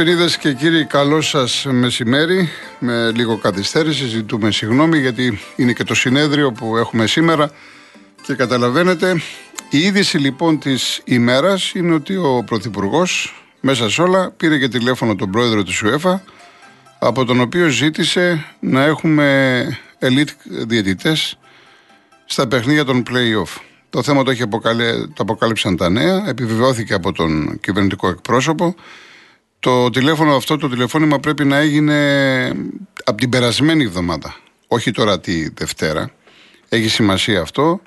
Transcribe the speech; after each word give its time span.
Κυρίε 0.00 0.14
Δεσποινίδε 0.14 0.54
και 0.58 0.64
κύριοι, 0.64 0.84
καλό 0.84 1.20
σας 1.20 1.66
μεσημέρι. 1.70 2.48
Με 2.78 3.12
λίγο 3.14 3.38
καθυστέρηση, 3.38 4.06
ζητούμε 4.06 4.50
συγγνώμη 4.50 4.98
γιατί 4.98 5.38
είναι 5.56 5.72
και 5.72 5.84
το 5.84 5.94
συνέδριο 5.94 6.52
που 6.52 6.76
έχουμε 6.76 7.06
σήμερα. 7.06 7.50
Και 8.22 8.34
καταλαβαίνετε, 8.34 9.22
η 9.70 9.78
είδηση 9.78 10.18
λοιπόν 10.18 10.58
της 10.58 11.00
ημέρας 11.04 11.72
είναι 11.74 11.94
ότι 11.94 12.16
ο 12.16 12.42
Πρωθυπουργός 12.46 13.42
μέσα 13.60 13.90
σε 13.90 14.02
όλα 14.02 14.30
πήρε 14.30 14.58
και 14.58 14.68
τηλέφωνο 14.68 15.14
τον 15.14 15.30
πρόεδρο 15.30 15.62
της 15.62 15.82
UEFA, 15.84 16.20
από 16.98 17.24
τον 17.24 17.40
οποίο 17.40 17.68
ζήτησε 17.68 18.44
να 18.60 18.84
έχουμε 18.84 19.78
elite 19.98 20.34
διαιτητές 20.66 21.38
στα 22.24 22.48
παιχνίδια 22.48 22.84
των 22.84 23.02
play-off. 23.10 23.60
Το 23.90 24.02
θέμα 24.02 24.22
το, 24.22 24.30
έχει 24.30 24.42
αποκαλέ... 24.42 24.92
το 24.92 25.22
αποκάλυψαν 25.22 25.76
τα 25.76 25.90
νέα, 25.90 26.24
επιβεβαιώθηκε 26.28 26.94
από 26.94 27.12
τον 27.12 27.60
κυβερνητικό 27.60 28.08
εκπρόσωπο. 28.08 28.74
Το 29.60 29.90
τηλέφωνο 29.90 30.36
αυτό, 30.36 30.56
το 30.56 30.68
τηλεφώνημα 30.68 31.18
πρέπει 31.18 31.44
να 31.44 31.56
έγινε 31.56 31.96
από 33.04 33.18
την 33.18 33.28
περασμένη 33.28 33.84
εβδομάδα. 33.84 34.36
Όχι 34.66 34.90
τώρα 34.90 35.20
τη 35.20 35.48
Δευτέρα. 35.48 36.10
Έχει 36.68 36.88
σημασία 36.88 37.40
αυτό. 37.40 37.80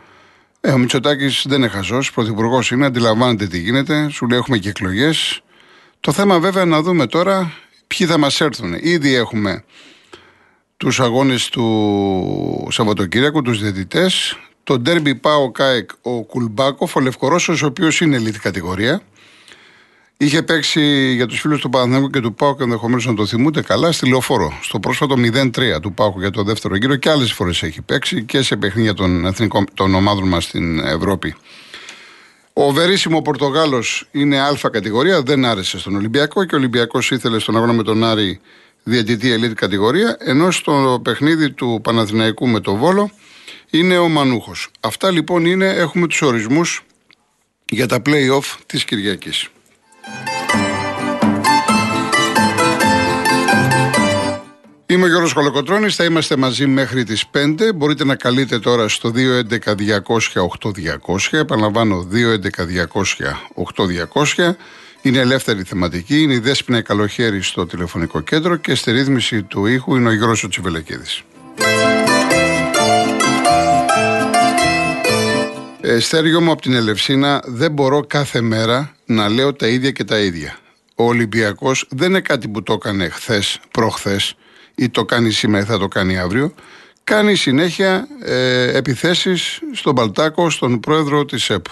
Ε, 0.61 0.71
ο 0.71 0.77
Μητσοτάκης 0.77 1.45
δεν 1.47 1.57
είναι 1.57 1.67
χαζό. 1.67 1.99
Πρωθυπουργός 2.13 2.71
είναι, 2.71 2.85
αντιλαμβάνεται 2.85 3.47
τι 3.47 3.59
γίνεται. 3.59 4.09
Σου 4.09 4.27
λέει 4.27 4.39
έχουμε 4.39 4.57
και 4.57 4.69
εκλογές. 4.69 5.41
Το 5.99 6.11
θέμα 6.11 6.39
βέβαια 6.39 6.65
να 6.65 6.81
δούμε 6.81 7.07
τώρα 7.07 7.53
ποιοι 7.87 8.07
θα 8.07 8.17
μας 8.17 8.41
έρθουν. 8.41 8.73
Ήδη 8.81 9.13
έχουμε 9.13 9.63
τους 10.77 10.99
αγώνες 10.99 11.49
του 11.49 12.67
Σαββατοκύριακου, 12.71 13.41
τους 13.41 13.61
διαιτητές. 13.61 14.37
Το 14.63 14.79
ντέρμπι 14.79 15.15
Πάο 15.15 15.51
Κάεκ, 15.51 15.89
ο 16.01 16.23
Κουλμπάκοφ, 16.23 16.95
ο 16.95 16.99
Λευκορώσος, 16.99 17.61
ο 17.61 17.65
οποίος 17.65 18.01
είναι 18.01 18.17
elite 18.17 18.37
κατηγορία. 18.41 19.01
Είχε 20.17 20.41
παίξει 20.41 21.13
για 21.15 21.25
τους 21.25 21.39
φίλους 21.39 21.61
του 21.61 21.69
Παναθηναϊκού 21.69 22.09
και 22.09 22.19
του 22.19 22.33
Πάουκ, 22.33 22.59
ενδεχομένως 22.59 23.05
να 23.05 23.13
το 23.13 23.25
θυμούνται 23.25 23.61
καλά, 23.61 23.91
στη 23.91 24.09
λεωφόρο. 24.09 24.59
Στο 24.61 24.79
πρόσφατο 24.79 25.15
0-3 25.17 25.79
του 25.81 25.93
Πάουκ 25.93 26.19
για 26.19 26.31
το 26.31 26.43
δεύτερο 26.43 26.75
γύρο 26.75 26.95
και 26.95 27.09
άλλες 27.09 27.31
φορές 27.31 27.63
έχει 27.63 27.81
παίξει 27.81 28.23
και 28.23 28.41
σε 28.41 28.55
παιχνίδια 28.55 28.93
των, 28.93 29.25
εθνικών, 29.25 29.65
των 29.73 29.95
ομάδων 29.95 30.27
μας 30.27 30.43
στην 30.43 30.79
Ευρώπη. 30.79 31.35
Ο 32.53 32.71
Βερίσιμο 32.71 33.21
Πορτογάλος 33.21 34.07
είναι 34.11 34.39
Α 34.39 34.57
κατηγορία, 34.71 35.21
δεν 35.21 35.45
άρεσε 35.45 35.79
στον 35.79 35.95
Ολυμπιακό 35.95 36.45
και 36.45 36.55
ο 36.55 36.57
Ολυμπιακός 36.57 37.11
ήθελε 37.11 37.39
στον 37.39 37.57
αγώνα 37.57 37.73
με 37.73 37.83
τον 37.83 38.03
Άρη 38.03 38.39
διαιτητή 38.83 39.31
ελίτ 39.31 39.53
κατηγορία, 39.53 40.17
ενώ 40.19 40.51
στο 40.51 40.99
παιχνίδι 41.03 41.51
του 41.51 41.79
Παναθηναϊκού 41.83 42.47
με 42.47 42.59
τον 42.59 42.77
Βόλο 42.77 43.11
είναι 43.69 43.97
ο 43.97 44.07
Μανούχος. 44.07 44.69
Αυτά 44.79 45.11
λοιπόν 45.11 45.45
είναι, 45.45 45.67
έχουμε 45.67 46.07
τους 46.07 46.21
ορισμούς 46.21 46.85
για 47.69 47.87
τα 47.87 48.01
play-off 48.05 48.57
της 48.65 48.83
Κυριακής. 48.83 49.49
Είμαι 54.93 55.05
ο 55.05 55.07
Γιώργος 55.07 55.33
Κολοκοτρώνης, 55.33 55.95
θα 55.95 56.03
είμαστε 56.03 56.35
μαζί 56.35 56.67
μέχρι 56.67 57.03
τις 57.03 57.25
5. 57.31 57.73
Μπορείτε 57.75 58.05
να 58.05 58.15
καλείτε 58.15 58.59
τώρα 58.59 58.87
στο 58.87 59.09
211-200-8200. 59.09 61.31
Επαναλαμβάνω, 61.31 62.07
211-200-8200. 64.35 64.55
Είναι 65.01 65.19
ελεύθερη 65.19 65.63
θεματική, 65.63 66.21
είναι 66.21 66.33
η 66.33 66.39
Δέσποινα 66.39 66.81
Καλοχέρη 66.81 67.41
στο 67.41 67.65
τηλεφωνικό 67.65 68.19
κέντρο 68.19 68.55
και 68.55 68.75
στη 68.75 68.91
ρύθμιση 68.91 69.43
του 69.43 69.65
ήχου 69.65 69.95
είναι 69.95 70.09
ο 70.09 70.11
Γιώργος 70.11 70.47
Τσιβελεκίδης. 70.49 71.21
Ε, 75.81 75.99
στέργιο 75.99 76.41
μου 76.41 76.51
από 76.51 76.61
την 76.61 76.73
Ελευσίνα, 76.73 77.43
δεν 77.45 77.71
μπορώ 77.71 78.05
κάθε 78.07 78.41
μέρα 78.41 78.95
να 79.13 79.29
λέω 79.29 79.53
τα 79.53 79.67
ίδια 79.67 79.91
και 79.91 80.03
τα 80.03 80.19
ίδια. 80.19 80.57
Ο 80.95 81.03
Ολυμπιακός 81.03 81.85
δεν 81.89 82.09
είναι 82.09 82.21
κάτι 82.21 82.47
που 82.47 82.63
το 82.63 82.73
έκανε 82.73 83.09
χθες, 83.09 83.59
προχθές 83.71 84.35
ή 84.75 84.89
το 84.89 85.05
κάνει 85.05 85.31
σήμερα 85.31 85.63
ή 85.63 85.67
θα 85.67 85.77
το 85.77 85.87
κάνει 85.87 86.17
αύριο. 86.17 86.53
Κάνει 87.03 87.35
συνέχεια 87.35 88.07
ε, 88.23 88.77
επιθέσεις 88.77 89.59
στον 89.71 89.95
Παλτάκο, 89.95 90.49
στον 90.49 90.79
πρόεδρο 90.79 91.25
της 91.25 91.49
ΕΠΟ. 91.49 91.71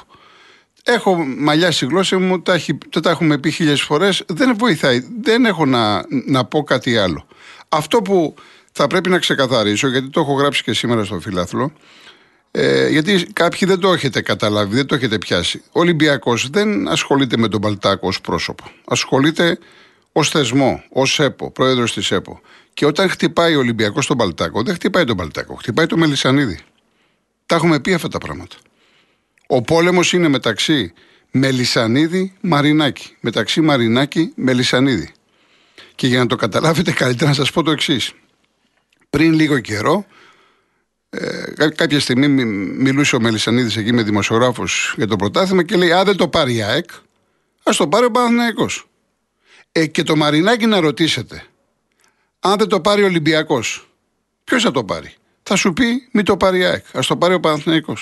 Έχω 0.84 1.16
μαλλιά 1.38 1.72
στη 1.72 1.86
γλώσσα 1.86 2.20
μου, 2.20 2.42
τα, 2.42 2.60
τα 3.02 3.10
έχουμε 3.10 3.38
πει 3.38 3.52
χίλιες 3.52 3.82
φορές. 3.82 4.24
Δεν 4.28 4.56
βοηθάει. 4.58 5.06
Δεν 5.22 5.46
έχω 5.46 5.66
να, 5.66 6.06
να 6.26 6.46
πω 6.46 6.64
κάτι 6.64 6.98
άλλο. 6.98 7.28
Αυτό 7.70 8.02
που 8.02 8.36
θα 8.72 8.88
πρέπει 8.88 9.10
να 9.10 9.20
ξεκαθαρίσω, 9.20 9.88
γιατί 9.88 10.10
το 10.10 10.20
έχω 10.20 10.34
γράψει 10.34 10.64
και 10.64 10.74
σήμερα 10.74 11.04
στο 11.04 11.20
φιλάθλο, 11.20 11.74
ε, 12.52 12.90
γιατί 12.90 13.28
κάποιοι 13.34 13.68
δεν 13.68 13.80
το 13.80 13.94
έχετε 13.94 14.22
καταλάβει, 14.22 14.76
δεν 14.76 14.86
το 14.86 14.96
έχετε 14.96 15.18
πιάσει. 15.18 15.62
Ο 15.72 15.80
Ολυμπιακός 15.80 16.50
δεν 16.50 16.88
ασχολείται 16.88 17.38
με 17.38 17.48
τον 17.48 17.62
Παλτάκο 17.62 18.08
ως 18.08 18.22
πρόσωπο. 18.22 18.64
Ασχολείται 18.86 19.58
ως 20.12 20.30
θεσμό, 20.30 20.84
ως 20.90 21.20
ΕΠΟ, 21.20 21.52
πρόεδρος 21.52 21.94
της 21.94 22.12
ΕΠΟ. 22.12 22.42
Και 22.74 22.86
όταν 22.86 23.10
χτυπάει 23.10 23.56
ο 23.56 23.60
Ολυμπιακός 23.60 24.08
τον 24.08 24.18
Παλτάκο, 24.18 24.64
δεν 24.64 24.74
χτυπάει 24.74 25.04
τον 25.04 25.18
Παλτάκο, 25.18 25.56
χτυπάει 25.56 25.86
τον 25.86 26.00
Μελισανίδη. 26.00 26.60
Τα 27.46 27.56
έχουμε 27.56 27.80
πει 27.80 27.94
αυτά 27.94 28.08
τα 28.08 28.18
πράγματα. 28.18 28.56
Ο 29.48 29.62
πόλεμος 29.62 30.14
είναι 30.14 30.28
μεταξύ 30.28 30.94
Μελισανίδη 31.32 32.34
Μαρινάκη. 32.42 33.16
Μεταξύ 33.20 33.62
Μαρινάκη 33.62 34.32
Μελισανίδη. 34.36 35.14
Και 35.96 36.08
για 36.08 36.20
να 36.20 36.26
το 36.26 36.36
καταλάβετε, 36.36 36.92
καλύτερα 36.92 37.30
να 37.30 37.36
σας 37.36 37.52
πω 37.52 37.64
το 37.64 37.72
εξής. 37.72 38.12
Πριν 39.10 39.34
λίγο 39.34 39.60
καιρό, 39.60 40.06
ε, 41.14 41.70
κάποια 41.76 42.00
στιγμή 42.00 42.28
μιλούσε 42.28 43.16
ο 43.16 43.20
Μελισανίδης 43.20 43.78
εκεί 43.78 43.94
με 43.94 44.04
δημοσιογράφους 44.04 44.94
για 44.98 45.08
το 45.08 45.16
πρωτάθλημα 45.16 45.64
και 45.64 45.76
λέει: 45.76 45.92
Α, 45.92 46.04
δεν 46.04 46.16
το 46.16 46.28
πάρει 46.28 46.56
η 46.56 46.62
ΑΕΚ, 46.62 46.90
ας 47.64 47.78
το 47.78 47.88
πάρει 47.88 48.06
ο 48.06 48.12
Παναθυναϊκό. 48.12 48.70
Ε, 49.72 49.86
και 49.86 50.04
το 50.04 50.16
Μαρινάκι 50.16 50.66
να 50.66 50.80
ρωτήσετε, 50.80 51.44
αν 52.40 52.58
δεν 52.58 52.68
το 52.68 52.82
πάρει 52.82 53.04
ο 53.04 53.06
Ολυμπιακός, 53.06 53.90
ποιος 54.44 54.64
θα 54.64 54.72
το 54.72 54.84
πάρει; 54.84 55.14
Θα 55.44 55.56
σου 55.56 55.74
πει: 55.74 56.08
Μην 56.12 56.26
το 56.26 56.38
πάρει 56.38 56.60
η 56.60 56.64
ΑΕΚ, 56.64 56.86
ας 56.94 57.08
το 57.08 57.18
πάρει 57.18 57.34
ο 57.34 57.40
Παναθυναϊκό. 57.40 57.98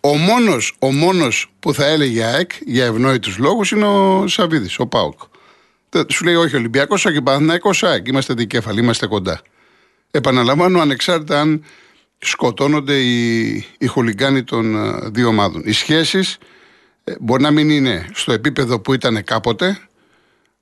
Ο 0.00 0.16
μόνος 0.16 0.76
ο 0.78 0.92
μόνος 0.92 1.52
που 1.60 1.74
θα 1.74 1.86
έλεγε 1.86 2.24
ΑΕΚ 2.24 2.50
για 2.64 2.84
ευνόητους 2.84 3.38
λόγους 3.38 3.70
είναι 3.70 3.86
ο 3.86 4.26
Σαββίδης, 4.26 4.78
ο 4.78 4.86
Πάουκ. 4.86 5.20
Σου 6.08 6.24
λέει: 6.24 6.34
Όχι, 6.34 6.56
Ολυμπιακός, 6.56 7.04
όχι 7.04 7.22
Παναθυναϊκό, 7.22 7.70
ΑΕΚ. 7.80 8.06
Είμαστε 8.06 8.34
δικέφαλοι, 8.34 8.80
είμαστε 8.80 9.06
κοντά. 9.06 9.42
Επαναλαμβάνω, 10.10 10.80
ανεξάρτητα 10.80 11.40
αν 11.40 11.64
σκοτώνονται 12.20 13.00
οι, 13.00 13.48
οι 13.78 13.86
χολιγκάνοι 13.86 14.42
των 14.42 14.76
ε, 14.76 15.08
δύο 15.08 15.28
ομάδων. 15.28 15.62
Οι 15.64 15.72
σχέσεις 15.72 16.38
ε, 17.04 17.12
μπορεί 17.20 17.42
να 17.42 17.50
μην 17.50 17.70
είναι 17.70 18.08
στο 18.12 18.32
επίπεδο 18.32 18.80
που 18.80 18.94
ήταν 18.94 19.24
κάποτε, 19.24 19.78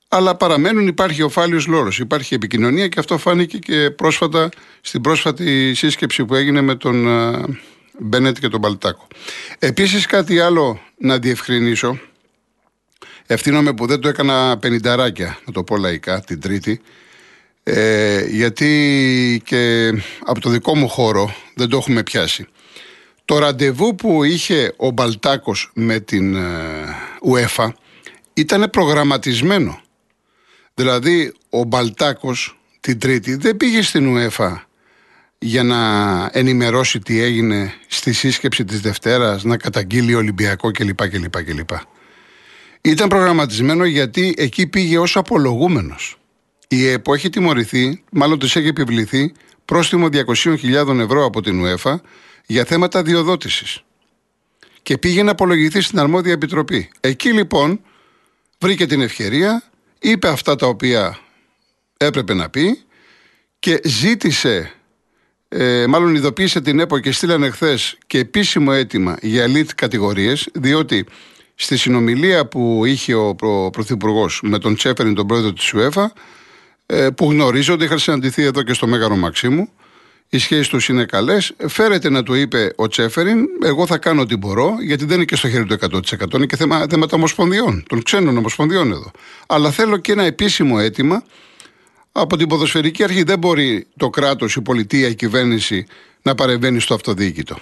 αλλά 0.09 0.37
παραμένουν, 0.37 0.87
υπάρχει 0.87 1.23
ο 1.23 1.29
φάλιος 1.29 1.67
λόρος, 1.67 1.99
υπάρχει 1.99 2.35
επικοινωνία 2.35 2.89
και 2.89 3.01
αυτό 3.01 3.19
φάνηκε 3.19 3.59
και 3.59 3.91
πρόσφατα 3.91 4.49
στην 4.81 5.01
πρόσφατη 5.01 5.75
σύσκεψη 5.75 6.25
που 6.25 6.35
έγινε 6.35 6.61
με 6.61 6.75
τον 6.75 7.07
ε, 7.07 7.59
Μπένετ 8.01 8.39
και 8.39 8.49
τον 8.49 8.61
Παλτάκο. 8.61 9.07
Επίσης 9.59 10.07
κάτι 10.07 10.41
άλλο 10.41 10.81
να 10.99 11.19
διευκρινίσω, 11.19 12.01
ευθύνομαι 13.27 13.75
που 13.75 13.87
δεν 13.87 14.01
το 14.01 14.09
έκανα 14.09 14.59
πενινταράκια, 14.59 15.39
να 15.47 15.53
το 15.53 15.65
πω 15.65 15.77
λαϊκά, 15.77 16.21
την 16.21 16.41
Τρίτη, 16.41 16.81
ε, 17.63 18.25
γιατί 18.29 19.43
και 19.45 19.93
από 20.25 20.41
το 20.41 20.51
δικό 20.51 20.77
μου 20.77 20.89
χώρο 20.89 21.35
δεν 21.55 21.69
το 21.69 21.77
έχουμε 21.77 22.03
πιάσει. 22.03 22.47
Το 23.25 23.38
ραντεβού 23.38 23.94
που 23.94 24.25
είχε 24.25 24.75
ο 24.77 24.91
Μπαλτάκος 24.91 25.71
με 25.75 26.00
την 26.00 26.35
ε, 26.35 26.43
UEFA 27.32 27.69
ήταν 28.35 28.71
προγραμματισμένο. 28.71 29.81
Δηλαδή 30.75 31.32
ο 31.50 31.65
Μπαλτάκος 31.65 32.59
την 32.81 32.99
Τρίτη 32.99 33.35
δεν 33.35 33.56
πήγε 33.56 33.82
στην 33.82 34.17
UEFA 34.17 34.56
για 35.38 35.62
να 35.62 35.81
ενημερώσει 36.32 36.99
τι 36.99 37.21
έγινε 37.21 37.73
στη 37.87 38.12
σύσκεψη 38.12 38.65
της 38.65 38.81
Δευτέρας, 38.81 39.44
να 39.44 39.56
καταγγείλει 39.56 40.15
Ολυμπιακό 40.15 40.71
κλπ. 40.71 41.09
κλπ, 41.09 41.43
κλπ. 41.44 41.71
Ήταν 42.81 43.09
προγραμματισμένο 43.09 43.85
γιατί 43.85 44.35
εκεί 44.37 44.67
πήγε 44.67 44.99
ως 44.99 45.17
απολογούμενος. 45.17 46.19
Η 46.69 46.87
ΕΠΟ 46.87 47.15
έχει 47.15 47.31
τιμωρηθεί, 47.31 48.03
μάλλον 48.11 48.38
τη 48.38 48.47
έχει 48.47 48.67
επιβληθεί, 48.67 49.32
πρόστιμο 49.65 50.09
200.000 50.12 50.99
ευρώ 50.99 51.25
από 51.25 51.43
την 51.43 51.65
UEFA 51.65 51.94
για 52.47 52.65
θέματα 52.65 53.03
διοδότησης. 53.03 53.82
Και 54.82 54.99
πήγε 54.99 55.23
να 55.23 55.31
απολογηθεί 55.31 55.81
στην 55.81 55.99
αρμόδια 55.99 56.32
επιτροπή. 56.32 56.91
Εκεί 57.00 57.32
λοιπόν 57.32 57.81
βρήκε 58.59 58.87
την 58.87 59.00
ευκαιρία, 59.00 59.62
είπε 59.99 60.29
αυτά 60.29 60.56
τα 60.56 60.67
οποία 60.67 61.19
έπρεπε 61.97 62.35
να 62.35 62.50
πει 62.50 62.82
και 63.59 63.81
ζήτησε, 63.85 64.73
ε, 65.49 65.87
μάλλον 65.87 66.15
ειδοποίησε 66.15 66.61
την 66.61 66.81
ΕΠΟ 66.81 66.99
και 66.99 67.12
στείλανε 67.12 67.50
χθες 67.50 67.99
και 68.06 68.19
επίσημο 68.19 68.70
αίτημα 68.75 69.17
για 69.23 69.47
elite 69.47 69.75
κατηγορίες, 69.75 70.49
διότι 70.53 71.06
στη 71.55 71.76
συνομιλία 71.76 72.47
που 72.47 72.85
είχε 72.85 73.15
ο 73.15 73.35
Πρωθυπουργός 73.73 74.41
με 74.43 74.59
τον 74.59 74.75
Τσέφεριν, 74.75 75.15
τον 75.15 75.26
πρόεδρο 75.26 75.53
της 75.53 75.73
UEFA, 75.75 76.05
ε, 76.05 76.09
που 77.14 77.31
γνωρίζονται, 77.31 77.85
είχαν 77.85 77.99
συναντηθεί 77.99 78.43
εδώ 78.43 78.62
και 78.62 78.73
στο 78.73 78.87
Μέγαρο 78.87 79.17
Μαξίμου. 79.17 79.69
οι 80.29 80.38
σχέσεις 80.38 80.69
τους 80.69 80.88
είναι 80.88 81.05
καλές. 81.05 81.52
Φέρεται 81.67 82.11
να 82.11 82.23
του 82.23 82.35
είπε 82.35 82.73
ο 82.76 82.88
Τσέφεριν, 82.88 83.46
εγώ 83.64 83.87
θα 83.87 83.99
κάνω 83.99 84.20
ό,τι 84.20 84.37
μπορώ, 84.37 84.76
γιατί 84.81 85.05
δεν 85.05 85.17
είναι 85.17 85.25
και 85.25 85.37
στο 85.37 85.49
χέρι 85.49 85.64
του 85.64 85.75
100%. 85.75 86.35
Είναι 86.35 86.46
και 86.46 86.56
θέμα, 86.56 86.87
θέματα 86.90 87.17
ομοσπονδιών, 87.17 87.85
των 87.88 88.02
ξένων 88.02 88.37
ομοσπονδιών 88.37 88.90
εδώ. 88.93 89.11
Αλλά 89.46 89.70
θέλω 89.70 89.96
και 89.96 90.12
ένα 90.12 90.23
επίσημο 90.23 90.76
αίτημα 90.81 91.23
από 92.12 92.37
την 92.37 92.49
ποδοσφαιρική 92.49 93.02
αρχή. 93.02 93.23
Δεν 93.23 93.38
μπορεί 93.38 93.87
το 93.96 94.11
κράτος, 94.11 94.56
η 94.56 94.61
πολιτεία, 94.61 95.08
η 95.08 95.14
κυβέρνηση 95.14 95.87
να 96.23 96.34
παρεμβαίνει 96.34 96.81
στο 96.81 96.94
αυτοδιοίκητο. 96.94 97.58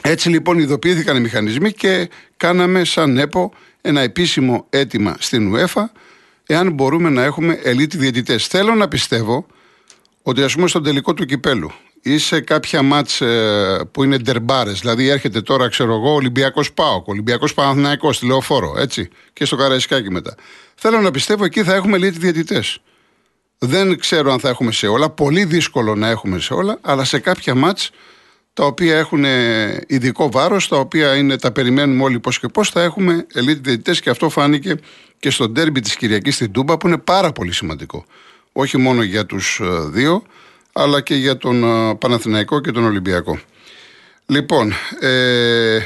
Έτσι 0.00 0.28
λοιπόν 0.28 0.58
ειδοποιήθηκαν 0.58 1.16
οι 1.16 1.20
μηχανισμοί 1.20 1.72
και 1.72 2.08
κάναμε 2.36 2.84
σαν 2.84 3.18
ΕΠΟ 3.18 3.52
ένα 3.80 4.00
επίσημο 4.00 4.66
αίτημα 4.70 5.16
στην 5.18 5.54
UEFA 5.54 5.84
εάν 6.46 6.72
μπορούμε 6.72 7.10
να 7.10 7.22
έχουμε 7.22 7.60
ελίτη 7.62 7.96
διαιτητές. 7.96 8.46
Θέλω 8.46 8.74
να 8.74 8.88
πιστεύω 8.88 9.46
ότι 10.22 10.42
ας 10.42 10.54
πούμε 10.54 10.68
στον 10.68 10.82
τελικό 10.82 11.14
του 11.14 11.24
κυπέλου 11.24 11.72
ή 12.02 12.18
σε 12.18 12.40
κάποια 12.40 12.82
μάτς 12.82 13.20
ε, 13.20 13.88
που 13.92 14.04
είναι 14.04 14.18
ντερμπάρες, 14.18 14.80
δηλαδή 14.80 15.08
έρχεται 15.08 15.40
τώρα 15.40 15.68
ξέρω 15.68 15.94
εγώ 15.94 16.14
Ολυμπιακός 16.14 16.72
Πάοκ, 16.72 17.08
Ολυμπιακός 17.08 17.54
Παναθηναϊκός 17.54 18.16
στη 18.16 18.26
Λεωφόρο, 18.26 18.74
έτσι, 18.78 19.08
και 19.32 19.44
στο 19.44 19.56
Καραϊσκάκι 19.56 20.10
μετά. 20.10 20.34
Θέλω 20.74 21.00
να 21.00 21.10
πιστεύω 21.10 21.44
εκεί 21.44 21.62
θα 21.62 21.74
έχουμε 21.74 21.96
ελίτη 21.96 22.18
διαιτητές. 22.18 22.78
Δεν 23.58 23.98
ξέρω 23.98 24.32
αν 24.32 24.40
θα 24.40 24.48
έχουμε 24.48 24.72
σε 24.72 24.86
όλα, 24.86 25.10
πολύ 25.10 25.44
δύσκολο 25.44 25.94
να 25.94 26.08
έχουμε 26.08 26.38
σε 26.38 26.54
όλα, 26.54 26.78
αλλά 26.80 27.04
σε 27.04 27.18
κάποια 27.18 27.54
μάτς 27.54 27.90
τα 28.52 28.64
οποία 28.64 28.98
έχουν 28.98 29.24
ειδικό 29.86 30.30
βάρος, 30.30 30.68
τα 30.68 30.76
οποία 30.76 31.16
είναι, 31.16 31.38
τα 31.38 31.52
περιμένουμε 31.52 32.02
όλοι 32.02 32.20
πώς 32.20 32.38
και 32.38 32.48
πώς, 32.48 32.70
θα 32.70 32.82
έχουμε 32.82 33.26
ελίτ 33.32 33.64
διαιτητές 33.64 34.00
και 34.00 34.10
αυτό 34.10 34.28
φάνηκε 34.28 34.76
και 35.18 35.30
στο 35.30 35.48
ντέρμπι 35.48 35.80
της 35.80 35.96
Κυριακής 35.96 36.34
στην 36.34 36.52
Τούμπα 36.52 36.76
που 36.76 36.86
είναι 36.86 36.98
πάρα 36.98 37.32
πολύ 37.32 37.52
σημαντικό. 37.52 38.04
Όχι 38.52 38.76
μόνο 38.76 39.02
για 39.02 39.26
τους 39.26 39.60
ε, 39.60 39.66
δύο, 39.88 40.22
αλλά 40.72 41.00
και 41.00 41.14
για 41.14 41.36
τον 41.36 41.64
ε, 41.64 41.94
Παναθηναϊκό 41.94 42.60
και 42.60 42.70
τον 42.70 42.84
Ολυμπιακό. 42.84 43.40
Λοιπόν, 44.26 44.72
ε, 45.00 45.78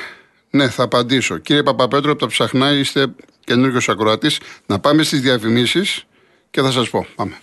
ναι, 0.51 0.69
θα 0.69 0.83
απαντήσω. 0.83 1.39
Κύριε 1.39 1.63
Παπαπέτρο, 1.63 2.11
από 2.11 2.21
τα 2.21 2.27
ψαχνά 2.27 2.73
είστε 2.73 3.07
καινούργιος 3.45 3.89
ακροατής. 3.89 4.41
Να 4.67 4.79
πάμε 4.79 5.03
στις 5.03 5.21
διαφημίσεις 5.21 6.05
και 6.51 6.61
θα 6.61 6.71
σας 6.71 6.91
πω. 6.91 7.07
Πάμε. 7.15 7.39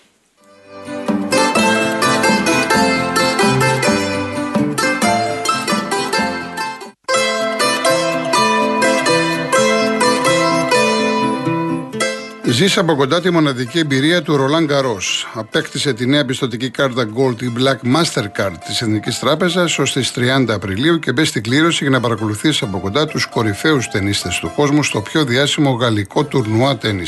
Ζήσε 12.49 12.79
από 12.79 12.95
κοντά 12.95 13.21
τη 13.21 13.29
μοναδική 13.29 13.79
εμπειρία 13.79 14.21
του 14.21 14.35
Ρολάν 14.35 14.65
Γκαρός. 14.65 15.27
Απέκτησε 15.33 15.93
τη 15.93 16.05
νέα 16.05 16.25
πιστοτική 16.25 16.69
κάρτα 16.69 17.09
Gold 17.15 17.41
ή 17.41 17.53
Black 17.57 17.95
Mastercard 17.95 18.53
της 18.67 18.81
Εθνικής 18.81 19.19
Τράπεζας 19.19 19.79
ως 19.79 19.91
τις 19.91 20.11
30 20.15 20.45
Απριλίου 20.49 20.99
και 20.99 21.11
μπες 21.11 21.27
στην 21.27 21.43
κλήρωση 21.43 21.83
για 21.83 21.89
να 21.91 21.99
παρακολουθήσει 21.99 22.63
από 22.63 22.79
κοντά 22.79 23.07
τους 23.07 23.25
κορυφαίους 23.25 23.87
ταινίστε 23.87 24.29
του 24.41 24.51
κόσμου 24.55 24.83
στο 24.83 25.01
πιο 25.01 25.23
διάσημο 25.23 25.71
γαλλικό 25.71 26.23
τουρνουά 26.23 26.77
τέννη. 26.77 27.05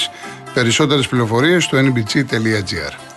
Περισσότερες 0.53 1.07
πληροφορίες 1.07 1.63
στο 1.63 1.77
nbg.gr. 1.77 3.08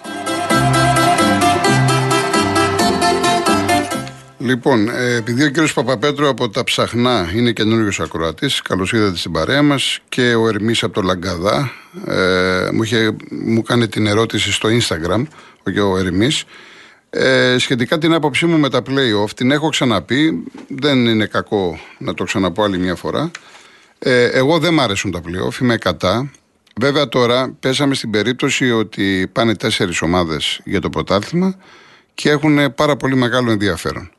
Λοιπόν, 4.45 4.89
ε, 4.89 5.15
επειδή 5.15 5.45
ο 5.45 5.49
κύριος 5.49 5.73
Παπαπέτρου 5.73 6.29
από 6.29 6.49
τα 6.49 6.65
Ψαχνά 6.65 7.31
είναι 7.35 7.53
καινούριο 7.53 8.05
ακροατής, 8.05 8.63
καλώς 8.63 8.93
ήρθατε 8.93 9.17
στην 9.17 9.33
παρέα 9.33 9.63
μας 9.63 10.01
και 10.09 10.35
ο 10.35 10.49
Ερμής 10.49 10.83
από 10.83 10.95
το 10.95 11.03
Λαγκαδά 11.03 11.73
ε, 12.07 12.69
μου, 12.73 12.83
είχε, 12.83 13.17
μου 13.31 13.63
κάνει 13.63 13.89
την 13.89 14.07
ερώτηση 14.07 14.53
στο 14.53 14.69
Instagram, 14.69 15.25
ο, 15.79 15.83
ο 15.83 15.99
Ερμής. 15.99 16.45
Ε, 17.11 17.57
σχετικά 17.59 17.99
την 17.99 18.15
άποψή 18.15 18.47
μου 18.47 18.59
με 18.59 18.69
τα 18.69 18.83
playoff, 18.89 19.31
την 19.37 19.51
έχω 19.51 19.69
ξαναπεί, 19.69 20.45
δεν 20.69 21.07
είναι 21.07 21.27
κακό 21.27 21.79
να 21.99 22.15
το 22.15 22.25
ξαναπώ 22.25 22.63
άλλη 22.63 22.79
μια 22.79 22.95
φορά. 22.95 23.31
Ε, 23.99 24.25
εγώ 24.25 24.59
δεν 24.59 24.75
μ' 24.75 24.81
αρέσουν 24.81 25.11
τα 25.11 25.21
playoff, 25.21 25.61
είμαι 25.61 25.77
κατά. 25.77 26.31
Βέβαια 26.81 27.09
τώρα 27.09 27.55
πέσαμε 27.61 27.95
στην 27.95 28.11
περίπτωση 28.11 28.71
ότι 28.71 29.31
πάνε 29.33 29.57
τέσσερις 29.57 30.03
ομάδες 30.03 30.61
για 30.65 30.81
το 30.81 30.91
πρωτάθλημα 30.91 31.57
και 32.15 32.31
έχουν 32.31 32.75
πάρα 32.75 32.97
πολύ 32.97 33.17
μεγάλο 33.17 33.51
ενδιαφέρον. 33.51 34.11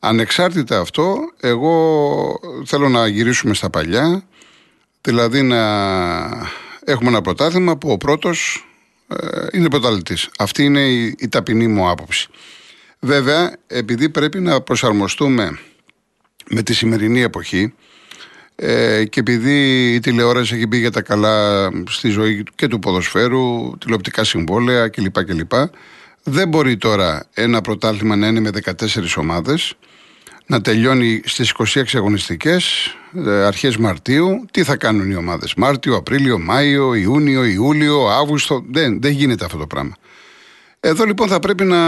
Ανεξάρτητα 0.00 0.80
αυτό, 0.80 1.18
εγώ 1.40 2.40
θέλω 2.64 2.88
να 2.88 3.06
γυρίσουμε 3.06 3.54
στα 3.54 3.70
παλιά, 3.70 4.22
δηλαδή 5.00 5.42
να 5.42 5.58
έχουμε 6.84 7.08
ένα 7.08 7.20
πρωτάθλημα 7.20 7.76
που 7.76 7.90
ο 7.90 7.96
πρώτος 7.96 8.66
ε, 9.08 9.46
είναι 9.52 9.70
πρωταθλητής. 9.70 10.28
Αυτή 10.38 10.64
είναι 10.64 10.80
η, 10.80 11.14
η 11.18 11.28
ταπεινή 11.28 11.66
μου 11.66 11.88
άποψη. 11.88 12.28
Βέβαια, 12.98 13.56
επειδή 13.66 14.08
πρέπει 14.08 14.40
να 14.40 14.60
προσαρμοστούμε 14.60 15.58
με 16.48 16.62
τη 16.62 16.74
σημερινή 16.74 17.22
εποχή 17.22 17.74
ε, 18.54 19.04
και 19.04 19.20
επειδή 19.20 19.94
η 19.94 20.00
τηλεόραση 20.00 20.54
έχει 20.54 20.66
μπει 20.66 20.78
για 20.78 20.90
τα 20.90 21.02
καλά 21.02 21.68
στη 21.88 22.08
ζωή 22.08 22.42
και 22.54 22.68
του 22.68 22.78
ποδοσφαίρου, 22.78 23.78
τηλεοπτικά 23.78 24.24
συμβόλαια 24.24 24.88
κλπ. 24.88 25.24
κλπ 25.24 25.52
δεν 26.28 26.48
μπορεί 26.48 26.76
τώρα 26.76 27.26
ένα 27.34 27.60
πρωτάθλημα 27.60 28.16
να 28.16 28.26
είναι 28.26 28.40
με 28.40 28.50
14 28.64 28.72
ομάδες 29.16 29.74
να 30.46 30.60
τελειώνει 30.60 31.22
στις 31.24 31.54
26 31.74 31.82
αγωνιστικές 31.94 32.94
ε, 33.26 33.44
αρχές 33.44 33.76
Μαρτίου. 33.76 34.46
Τι 34.50 34.62
θα 34.62 34.76
κάνουν 34.76 35.10
οι 35.10 35.14
ομάδες 35.14 35.54
Μάρτιο, 35.54 35.96
Απρίλιο, 35.96 36.38
Μάιο, 36.38 36.94
Ιούνιο, 36.94 37.44
Ιούλιο, 37.44 38.06
Αύγουστο. 38.06 38.64
Δεν, 38.70 39.00
δεν 39.00 39.12
γίνεται 39.12 39.44
αυτό 39.44 39.58
το 39.58 39.66
πράγμα. 39.66 39.94
Εδώ 40.80 41.04
λοιπόν 41.04 41.28
θα 41.28 41.38
πρέπει 41.38 41.64
να 41.64 41.80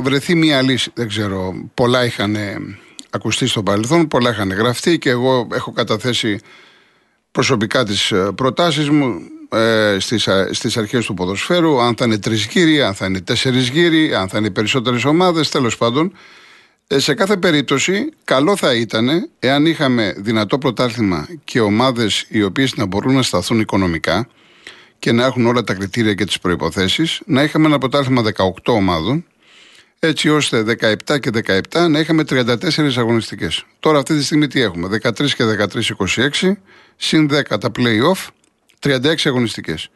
βρεθεί 0.00 0.34
μια 0.34 0.62
λύση. 0.62 0.90
Δεν 0.94 1.08
ξέρω, 1.08 1.54
πολλά 1.74 2.04
είχαν 2.04 2.36
ακουστεί 3.10 3.46
στο 3.46 3.62
παρελθόν, 3.62 4.08
πολλά 4.08 4.30
είχαν 4.30 4.52
γραφτεί 4.52 4.98
και 4.98 5.10
εγώ 5.10 5.48
έχω 5.52 5.72
καταθέσει 5.72 6.38
προσωπικά 7.30 7.84
τις 7.84 8.10
ε, 8.10 8.32
προτάσεις 8.34 8.88
μου 8.90 9.20
ε, 9.52 9.96
στις, 9.98 10.28
στις 10.50 10.76
αρχές 10.76 11.06
του 11.06 11.14
ποδοσφαίρου, 11.14 11.80
αν 11.80 11.94
θα 11.96 12.04
είναι 12.04 12.18
τρεις 12.18 12.46
γύροι, 12.46 12.82
αν 12.82 12.94
θα 12.94 13.06
είναι 13.06 13.20
τέσσερις 13.20 13.68
γύροι, 13.68 14.14
αν 14.14 14.28
θα 14.28 14.38
είναι 14.38 14.50
περισσότερες 14.50 15.04
ομάδες, 15.04 15.48
τέλος 15.48 15.76
πάντων. 15.76 16.12
Ε, 16.86 16.98
σε 16.98 17.14
κάθε 17.14 17.36
περίπτωση, 17.36 18.12
καλό 18.24 18.56
θα 18.56 18.74
ήταν 18.74 19.28
εάν 19.38 19.66
είχαμε 19.66 20.14
δυνατό 20.16 20.58
πρωτάθλημα 20.58 21.28
και 21.44 21.60
ομάδες 21.60 22.26
οι 22.28 22.42
οποίες 22.42 22.74
να 22.76 22.86
μπορούν 22.86 23.14
να 23.14 23.22
σταθούν 23.22 23.60
οικονομικά 23.60 24.28
και 24.98 25.12
να 25.12 25.24
έχουν 25.24 25.46
όλα 25.46 25.62
τα 25.64 25.74
κριτήρια 25.74 26.14
και 26.14 26.24
τις 26.24 26.38
προϋποθέσεις, 26.38 27.20
να 27.26 27.42
είχαμε 27.42 27.66
ένα 27.66 27.78
πρωτάθλημα 27.78 28.22
18 28.22 28.52
ομάδων, 28.64 29.24
έτσι 29.98 30.28
ώστε 30.28 30.64
17 31.06 31.18
και 31.20 31.30
17 31.70 31.88
να 31.88 31.98
είχαμε 31.98 32.24
34 32.28 32.96
αγωνιστικές. 32.96 33.64
Τώρα 33.80 33.98
αυτή 33.98 34.16
τη 34.16 34.24
στιγμή 34.24 34.46
τι 34.46 34.60
έχουμε, 34.60 34.88
13 35.02 35.34
και 35.34 35.44
13-26, 36.40 36.52
συν 36.96 37.28
10 37.32 37.58
τα 37.60 37.70
play-off, 37.78 38.26
36 38.82 39.14
αγωνιστικές. 39.24 39.90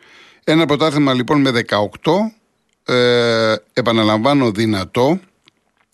Ένα 0.44 0.66
πρωτάθλημα 0.66 1.14
λοιπόν 1.14 1.40
με 1.40 1.50
18, 1.50 2.94
ε, 2.94 3.54
επαναλαμβάνω 3.72 4.50
δυνατό, 4.50 5.20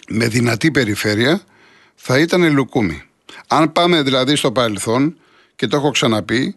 με 0.08 0.28
δυνατή 0.28 0.70
περιφέρεια, 0.70 1.40
θα 1.94 2.18
ήταν 2.18 2.52
λουκούμι. 2.52 3.02
Αν 3.46 3.72
πάμε 3.72 4.02
δηλαδή 4.02 4.36
στο 4.36 4.52
παρελθόν, 4.52 5.16
και 5.56 5.66
το 5.66 5.76
έχω 5.76 5.90
ξαναπεί, 5.90 6.56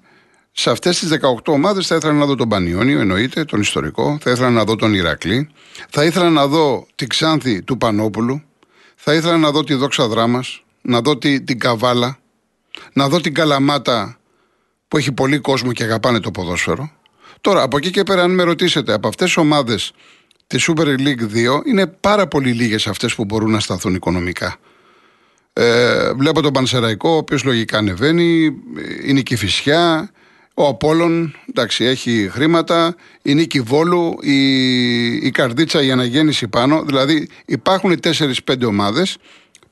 σε 0.51 0.69
αυτές 0.69 0.99
τις 0.99 1.09
18 1.09 1.53
ομάδες 1.53 1.87
θα 1.87 1.95
ήθελα 1.95 2.13
να 2.13 2.25
δω 2.25 2.35
τον 2.35 2.49
Πανιόνιο, 2.49 2.99
εννοείται, 2.99 3.45
τον 3.45 3.61
ιστορικό, 3.61 4.17
θα 4.21 4.31
ήθελα 4.31 4.49
να 4.49 4.63
δω 4.63 4.75
τον 4.75 4.93
Ηρακλή, 4.93 5.49
θα 5.89 6.03
ήθελα 6.03 6.29
να 6.29 6.47
δω 6.47 6.87
τη 6.95 7.07
Ξάνθη 7.07 7.61
του 7.61 7.77
Πανόπουλου, 7.77 8.41
θα 8.95 9.13
ήθελα 9.13 9.37
να 9.37 9.51
δω 9.51 9.63
τη 9.63 9.73
Δόξα 9.73 10.07
Δράμας, 10.07 10.63
να 10.81 11.01
δω 11.01 11.17
τη, 11.17 11.41
την 11.41 11.59
Καβάλα, 11.59 12.17
να 12.93 13.09
δω 13.09 13.21
την 13.21 13.33
Καλαμάτα 13.33 14.17
που 14.87 14.97
έχει 14.97 15.11
πολύ 15.11 15.39
κόσμο 15.39 15.71
και 15.71 15.83
αγαπάνε 15.83 16.19
το 16.19 16.31
ποδόσφαιρο. 16.31 16.91
Τώρα, 17.41 17.61
από 17.61 17.77
εκεί 17.77 17.89
και 17.89 18.03
πέρα, 18.03 18.23
αν 18.23 18.31
με 18.31 18.43
ρωτήσετε, 18.43 18.93
από 18.93 19.07
αυτές 19.07 19.25
τις 19.25 19.37
ομάδες 19.37 19.91
της 20.47 20.69
Super 20.69 20.85
League 20.85 21.23
2, 21.59 21.61
είναι 21.65 21.87
πάρα 21.87 22.27
πολύ 22.27 22.51
λίγες 22.51 22.87
αυτές 22.87 23.15
που 23.15 23.25
μπορούν 23.25 23.51
να 23.51 23.59
σταθούν 23.59 23.95
οικονομικά. 23.95 24.57
Ε, 25.53 26.13
βλέπω 26.13 26.41
τον 26.41 26.53
Πανσεραϊκό, 26.53 27.09
ο 27.09 27.17
οποίος 27.17 27.43
λογικά 27.43 27.77
ανεβαίνει, 27.77 28.53
είναι 29.05 29.23
η 29.27 29.35
Φυσιά, 29.35 30.11
ο 30.53 30.67
Απόλλων, 30.67 31.35
εντάξει, 31.49 31.83
έχει 31.83 32.29
χρήματα, 32.31 32.95
η 33.21 33.33
Νίκη 33.33 33.61
Βόλου, 33.61 34.17
η, 34.21 34.37
η 35.15 35.31
Καρδίτσα, 35.31 35.83
η 35.83 35.91
Αναγέννηση 35.91 36.47
πάνω. 36.47 36.83
Δηλαδή 36.83 37.29
υπάρχουν 37.45 37.99
4-5 38.03 38.33
ομάδες 38.65 39.17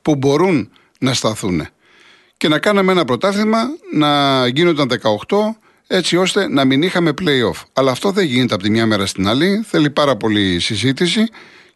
που 0.02 0.14
μπορούν 0.16 0.70
να 0.98 1.14
σταθούν 1.14 1.66
και 2.44 2.50
να 2.50 2.58
κάναμε 2.58 2.92
ένα 2.92 3.04
πρωτάθλημα 3.04 3.62
να 3.92 4.46
γίνονταν 4.46 4.90
18 5.28 5.36
έτσι 5.86 6.16
ώστε 6.16 6.48
να 6.48 6.64
μην 6.64 6.82
είχαμε 6.82 7.12
play-off. 7.20 7.62
Αλλά 7.72 7.90
αυτό 7.90 8.10
δεν 8.10 8.24
γίνεται 8.24 8.54
από 8.54 8.62
τη 8.62 8.70
μια 8.70 8.86
μέρα 8.86 9.06
στην 9.06 9.28
άλλη. 9.28 9.64
Θέλει 9.66 9.90
πάρα 9.90 10.16
πολύ 10.16 10.60
συζήτηση 10.60 11.28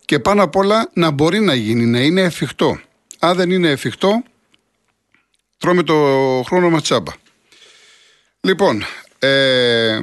και 0.04 0.18
πάνω 0.18 0.42
απ' 0.42 0.56
όλα 0.56 0.90
να 0.92 1.10
μπορεί 1.10 1.40
να 1.40 1.54
γίνει, 1.54 1.84
να 1.84 2.00
είναι 2.00 2.20
εφικτό. 2.20 2.80
Αν 3.18 3.37
δεν 3.37 3.50
είναι 3.50 3.70
εφικτό, 3.70 4.22
τρώμε 5.58 5.82
το 5.82 5.94
χρόνο 6.46 6.70
μας 6.70 6.82
τσάμπα. 6.82 7.12
Λοιπόν, 8.40 8.84
ε, 9.18 9.96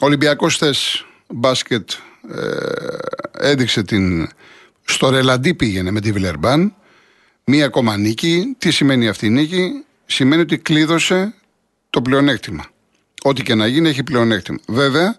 ο 0.00 0.06
Ολυμπιακός 0.06 0.56
θες 0.56 1.06
μπάσκετ 1.28 1.90
ε, 2.34 3.48
έδειξε 3.50 3.82
την 3.82 4.28
Στο 4.84 5.10
Ρελαντί 5.10 5.54
πήγαινε 5.54 5.90
με 5.90 6.00
τη 6.00 6.12
Βιλερμπάν. 6.12 6.74
Μία 7.50 7.64
ακόμα 7.64 7.96
νίκη. 7.96 8.54
Τι 8.58 8.70
σημαίνει 8.70 9.08
αυτή 9.08 9.26
η 9.26 9.30
νίκη, 9.30 9.84
Σημαίνει 10.06 10.42
ότι 10.42 10.58
κλείδωσε 10.58 11.34
το 11.90 12.02
πλεονέκτημα. 12.02 12.64
Ό,τι 13.22 13.42
και 13.42 13.54
να 13.54 13.66
γίνει 13.66 13.88
έχει 13.88 14.02
πλεονέκτημα. 14.02 14.58
Βέβαια, 14.66 15.16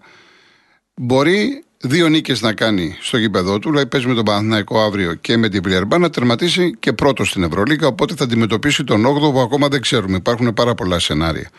μπορεί 0.95 1.63
δύο 1.77 2.07
νίκες 2.07 2.41
να 2.41 2.53
κάνει 2.53 2.95
στο 3.01 3.17
γήπεδό 3.17 3.59
του, 3.59 3.69
δηλαδή 3.69 3.87
παίζει 3.87 4.07
με 4.07 4.13
τον 4.13 4.23
Παναθηναϊκό 4.25 4.79
αύριο 4.79 5.13
και 5.13 5.37
με 5.37 5.49
την 5.49 5.61
Βιλερμπάν 5.63 6.01
να 6.01 6.09
τερματίσει 6.09 6.75
και 6.79 6.93
πρώτο 6.93 7.23
στην 7.25 7.43
Ευρωλίγα. 7.43 7.87
Οπότε 7.87 8.13
θα 8.15 8.23
αντιμετωπίσει 8.23 8.83
τον 8.83 9.05
8ο 9.05 9.31
που 9.31 9.39
ακόμα 9.39 9.67
δεν 9.67 9.81
ξέρουμε. 9.81 10.17
Υπάρχουν 10.17 10.53
πάρα 10.53 10.75
πολλά 10.75 10.99
σενάρια. 10.99 11.49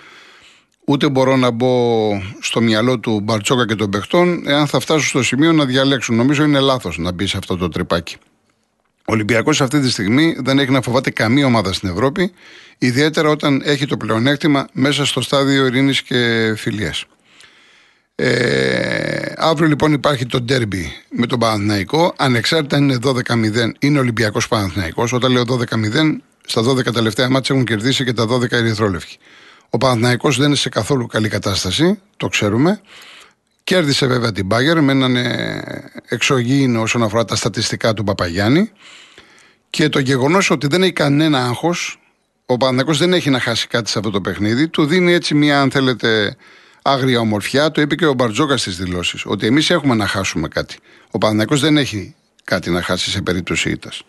Ούτε 0.86 1.08
μπορώ 1.08 1.36
να 1.36 1.50
μπω 1.50 1.72
στο 2.40 2.60
μυαλό 2.60 2.98
του 2.98 3.20
Μπαρτσόκα 3.20 3.66
και 3.66 3.74
των 3.74 3.90
παιχτών, 3.90 4.42
εάν 4.46 4.66
θα 4.66 4.80
φτάσουν 4.80 5.08
στο 5.08 5.22
σημείο 5.22 5.52
να 5.52 5.64
διαλέξουν. 5.64 6.16
Νομίζω 6.16 6.44
είναι 6.44 6.60
λάθος 6.60 6.98
να 6.98 7.12
μπεις 7.12 7.30
σε 7.30 7.36
αυτό 7.36 7.56
το 7.56 7.68
τρυπάκι. 7.68 8.16
Ο 9.11 9.12
Ολυμπιακός 9.12 9.61
αυτή 9.61 9.81
τη 9.81 9.90
στιγμή 9.90 10.37
δεν 10.38 10.59
έχει 10.59 10.71
να 10.71 10.81
φοβάται 10.81 11.11
καμία 11.11 11.47
ομάδα 11.47 11.73
στην 11.73 11.88
Ευρώπη, 11.88 12.33
ιδιαίτερα 12.79 13.29
όταν 13.29 13.62
έχει 13.64 13.87
το 13.87 13.97
πλεονέκτημα 13.97 14.67
μέσα 14.73 15.05
στο 15.05 15.21
στάδιο 15.21 15.67
ειρήνης 15.67 16.02
και 16.02 16.52
φιλίας. 16.57 17.05
Ε, 18.14 19.33
αύριο 19.37 19.69
λοιπόν 19.69 19.93
υπάρχει 19.93 20.26
το 20.26 20.40
ντέρμπι 20.40 20.93
με 21.11 21.26
τον 21.26 21.38
Παναθηναϊκό. 21.38 22.14
Ανεξάρτητα 22.17 22.76
αν 22.76 22.83
είναι 22.83 22.99
12-0, 23.05 23.71
είναι 23.79 23.99
Ολυμπιακός 23.99 24.49
Παναθηναϊκός. 24.49 25.12
Όταν 25.12 25.33
λέω 25.33 25.45
12-0, 25.49 26.21
στα 26.47 26.62
12 26.62 26.93
τελευταία 26.93 27.29
μάτια 27.31 27.55
έχουν 27.55 27.67
κερδίσει 27.67 28.05
και 28.05 28.12
τα 28.12 28.26
12 28.29 28.50
ερυθρόλευκοι. 28.50 29.19
Ο 29.71 29.79
Παναθηναϊκός 29.79 30.37
δεν 30.37 30.47
είναι 30.47 30.57
σε 30.57 30.69
καθόλου 30.69 31.07
καλή 31.07 31.29
κατάσταση, 31.29 32.00
το 32.17 32.29
ξέρουμε. 32.29 32.81
Κέρδισε 33.64 34.07
βέβαια 34.07 34.33
την 34.33 34.47
Μπάγκερ 34.47 34.81
με 34.83 34.93
έναν 34.93 35.17
ε, 35.17 35.90
εξωγήινο 36.09 36.81
όσον 36.81 37.02
αφορά 37.02 37.25
τα 37.25 37.37
στατιστικά 37.37 37.95
του 37.95 38.05
Παπαγιάννη. 38.05 38.71
Και 39.71 39.88
το 39.88 39.99
γεγονός 39.99 40.50
ότι 40.50 40.67
δεν 40.67 40.83
έχει 40.83 40.93
κανένα 40.93 41.45
άγχος, 41.45 42.00
ο 42.47 42.57
Παναθηναϊκός 42.57 42.99
δεν 42.99 43.12
έχει 43.12 43.31
να 43.31 43.40
χάσει 43.40 43.67
κάτι 43.67 43.90
σε 43.90 43.99
αυτό 43.99 44.11
το 44.11 44.21
παιχνίδι, 44.21 44.69
του 44.69 44.87
δίνει 44.87 45.12
έτσι 45.12 45.35
μια, 45.35 45.61
αν 45.61 45.71
θέλετε, 45.71 46.37
άγρια 46.83 47.21
ομορφιά. 47.21 47.71
Το 47.71 47.81
είπε 47.81 47.95
και 47.95 48.07
ο 48.07 48.12
Μπαρτζόκα 48.12 48.57
στις 48.57 48.76
δηλώσεις, 48.76 49.23
ότι 49.26 49.47
εμείς 49.47 49.71
έχουμε 49.71 49.95
να 49.95 50.07
χάσουμε 50.07 50.49
κάτι. 50.49 50.76
Ο 51.11 51.19
Παναθηναϊκός 51.19 51.61
δεν 51.61 51.76
έχει 51.76 52.14
κάτι 52.45 52.71
να 52.71 52.83
χάσει 52.83 53.11
σε 53.11 53.23
περίπτωση 53.23 53.71
ήττας. 53.71 54.02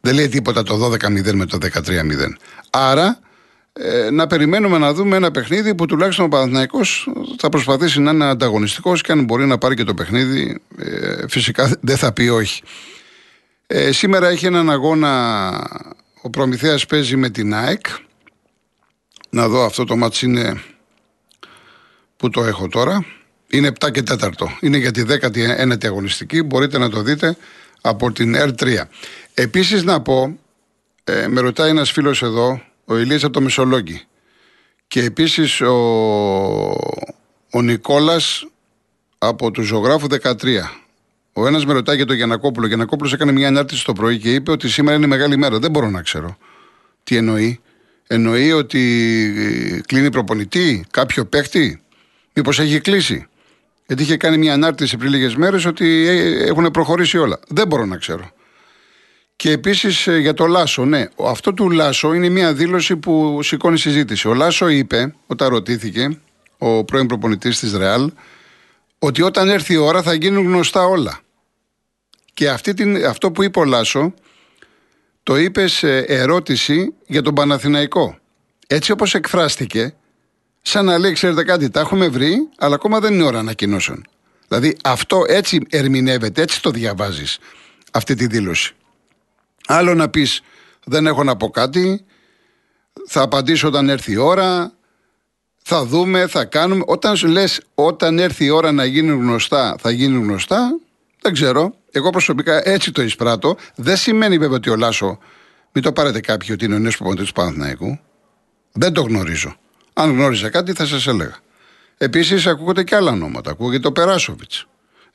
Δεν 0.00 0.14
λέει 0.14 0.28
τίποτα 0.28 0.62
το 0.62 0.84
12-0 0.84 1.32
με 1.32 1.46
το 1.46 1.58
13-0. 1.62 2.36
Άρα 2.70 3.18
ε, 3.80 4.10
να 4.10 4.26
περιμένουμε 4.26 4.78
να 4.78 4.92
δούμε 4.92 5.16
ένα 5.16 5.30
παιχνίδι 5.30 5.74
που 5.74 5.86
τουλάχιστον 5.86 6.24
ο 6.24 6.28
Παναθηναϊκός 6.28 7.08
θα 7.38 7.48
προσπαθήσει 7.48 8.00
να 8.00 8.10
είναι 8.10 8.24
ανταγωνιστικός 8.24 9.02
και 9.02 9.12
αν 9.12 9.24
μπορεί 9.24 9.46
να 9.46 9.58
πάρει 9.58 9.74
και 9.74 9.84
το 9.84 9.94
παιχνίδι, 9.94 10.60
ε, 10.78 11.28
φυσικά 11.28 11.76
δεν 11.80 11.96
θα 11.96 12.12
πει 12.12 12.28
όχι. 12.28 12.62
Ε, 13.66 13.92
σήμερα 13.92 14.28
έχει 14.28 14.46
έναν 14.46 14.70
αγώνα, 14.70 15.52
ο 16.22 16.30
Προμηθέας 16.30 16.86
παίζει 16.86 17.16
με 17.16 17.30
την 17.30 17.54
ΑΕΚ. 17.54 17.86
Να 19.30 19.48
δω 19.48 19.64
αυτό 19.64 19.84
το 19.84 19.96
μάτς 19.96 20.22
είναι 20.22 20.62
που 22.16 22.30
το 22.30 22.44
έχω 22.44 22.68
τώρα. 22.68 23.04
Είναι 23.50 23.72
7 23.80 23.90
και 23.90 24.02
4. 24.02 24.58
Είναι 24.60 24.76
για 24.76 24.90
τη 24.90 25.02
19η 25.02 25.84
αγωνιστική. 25.84 26.42
Μπορείτε 26.42 26.78
να 26.78 26.90
το 26.90 27.02
δείτε 27.02 27.36
από 27.80 28.12
την 28.12 28.36
R3. 28.36 28.82
Επίσης 29.34 29.82
να 29.82 30.00
πω, 30.00 30.38
ε, 31.04 31.26
με 31.28 31.40
ρωτάει 31.40 31.70
ένας 31.70 31.90
φίλος 31.90 32.22
εδώ, 32.22 32.62
ο 32.88 32.98
Ηλίας 32.98 33.24
από 33.24 33.32
το 33.32 33.40
Μεσολόγγι. 33.40 34.02
Και 34.88 35.02
επίσης 35.02 35.60
ο, 35.60 35.74
ο 37.50 37.62
Νικόλας 37.62 38.46
από 39.18 39.50
του 39.50 39.62
ζωγράφου 39.62 40.06
13. 40.22 40.34
Ο 41.32 41.46
ένας 41.46 41.66
με 41.66 41.72
ρωτάει 41.72 41.96
για 41.96 42.06
τον 42.06 42.16
Γιανακόπουλο. 42.16 42.64
Ο 42.64 42.68
Γιανακόπουλος 42.68 43.12
έκανε 43.12 43.32
μια 43.32 43.48
ανάρτηση 43.48 43.84
το 43.84 43.92
πρωί 43.92 44.18
και 44.18 44.34
είπε 44.34 44.50
ότι 44.50 44.68
σήμερα 44.68 44.96
είναι 44.96 45.06
μεγάλη 45.06 45.36
μέρα. 45.36 45.58
Δεν 45.58 45.70
μπορώ 45.70 45.90
να 45.90 46.02
ξέρω. 46.02 46.36
Τι 47.04 47.16
εννοεί. 47.16 47.60
Εννοεί 48.06 48.52
ότι 48.52 49.84
κλείνει 49.86 50.10
προπονητή, 50.10 50.84
κάποιο 50.90 51.24
παίχτη; 51.24 51.80
Μήπως 52.34 52.58
έχει 52.58 52.80
κλείσει; 52.80 53.26
Γιατί 53.86 54.02
είχε 54.02 54.16
κάνει 54.16 54.38
μια 54.38 54.52
ανάρτηση 54.52 54.96
πριν 54.96 55.10
λίγες 55.10 55.36
μέρες 55.36 55.64
ότι 55.64 56.06
έχουν 56.46 56.70
προχωρήσει 56.70 57.18
όλα. 57.18 57.40
Δεν 57.48 57.66
μπορώ 57.66 57.84
να 57.84 57.96
ξέρω. 57.96 58.30
Και 59.38 59.50
επίσης 59.50 60.06
ε, 60.06 60.18
για 60.18 60.34
το 60.34 60.46
Λάσο, 60.46 60.84
ναι. 60.84 61.04
Αυτό 61.24 61.54
του 61.54 61.70
Λάσο 61.70 62.12
είναι 62.12 62.28
μια 62.28 62.54
δήλωση 62.54 62.96
που 62.96 63.42
σηκώνει 63.42 63.78
συζήτηση. 63.78 64.28
Ο 64.28 64.34
Λάσο 64.34 64.68
είπε, 64.68 65.14
όταν 65.26 65.48
ρωτήθηκε, 65.48 66.20
ο 66.58 66.84
πρώην 66.84 67.06
προπονητής 67.06 67.58
της 67.58 67.72
Ρεάλ, 67.72 68.12
ότι 68.98 69.22
όταν 69.22 69.48
έρθει 69.48 69.72
η 69.72 69.76
ώρα 69.76 70.02
θα 70.02 70.14
γίνουν 70.14 70.44
γνωστά 70.44 70.84
όλα. 70.84 71.20
Και 72.34 72.48
αυτή 72.50 72.74
την, 72.74 73.06
αυτό 73.06 73.30
που 73.30 73.42
είπε 73.42 73.58
ο 73.58 73.64
Λάσο, 73.64 74.14
το 75.22 75.36
είπε 75.36 75.66
σε 75.66 75.98
ερώτηση 75.98 76.94
για 77.06 77.22
τον 77.22 77.34
Παναθηναϊκό. 77.34 78.18
Έτσι 78.66 78.92
όπως 78.92 79.14
εκφράστηκε, 79.14 79.94
σαν 80.62 80.84
να 80.84 80.98
λέει, 80.98 81.12
ξέρετε 81.12 81.44
κάτι, 81.44 81.70
τα 81.70 81.80
έχουμε 81.80 82.08
βρει, 82.08 82.48
αλλά 82.58 82.74
ακόμα 82.74 83.00
δεν 83.00 83.14
είναι 83.14 83.22
ώρα 83.22 83.38
ανακοινώσεων. 83.38 84.04
Δηλαδή 84.48 84.76
αυτό 84.84 85.24
έτσι 85.28 85.60
ερμηνεύεται, 85.68 86.42
έτσι 86.42 86.62
το 86.62 86.70
διαβάζεις 86.70 87.38
αυτή 87.92 88.14
τη 88.14 88.26
δήλωση. 88.26 88.72
Άλλο 89.70 89.94
να 89.94 90.08
πεις 90.08 90.40
δεν 90.84 91.06
έχω 91.06 91.24
να 91.24 91.36
πω 91.36 91.50
κάτι, 91.50 92.04
θα 93.06 93.22
απαντήσω 93.22 93.66
όταν 93.68 93.88
έρθει 93.88 94.12
η 94.12 94.16
ώρα, 94.16 94.72
θα 95.62 95.84
δούμε, 95.84 96.26
θα 96.26 96.44
κάνουμε. 96.44 96.82
Όταν 96.86 97.16
σου 97.16 97.26
λες 97.26 97.60
όταν 97.74 98.18
έρθει 98.18 98.44
η 98.44 98.50
ώρα 98.50 98.72
να 98.72 98.84
γίνουν 98.84 99.20
γνωστά, 99.20 99.76
θα 99.80 99.90
γίνουν 99.90 100.22
γνωστά, 100.22 100.78
δεν 101.20 101.32
ξέρω. 101.32 101.74
Εγώ 101.90 102.10
προσωπικά 102.10 102.68
έτσι 102.68 102.92
το 102.92 103.02
εισπράττω. 103.02 103.56
Δεν 103.74 103.96
σημαίνει 103.96 104.38
βέβαια 104.38 104.56
ότι 104.56 104.70
ο 104.70 104.76
Λάσο, 104.76 105.18
μην 105.72 105.84
το 105.84 105.92
πάρετε 105.92 106.20
κάποιοι 106.20 106.48
ότι 106.52 106.64
είναι 106.64 106.74
ο 106.74 106.78
νέος 106.78 106.96
προπονητής 106.96 107.26
του 107.26 107.32
Παναθηναϊκού. 107.32 107.98
Δεν 108.72 108.92
το 108.92 109.00
γνωρίζω. 109.02 109.56
Αν 109.92 110.10
γνώριζα 110.10 110.48
κάτι 110.48 110.72
θα 110.72 110.86
σας 110.86 111.06
έλεγα. 111.06 111.36
Επίσης 111.96 112.46
ακούγονται 112.46 112.84
και 112.84 112.94
άλλα 112.94 113.10
ονόματα. 113.10 113.50
Ακούγεται 113.50 113.86
ο 113.86 113.92
Περάσοβιτς. 113.92 114.66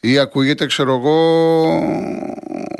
Ή 0.06 0.20
ακούγεται, 0.20 0.66
ξέρω 0.66 0.96
εγώ, 0.96 1.18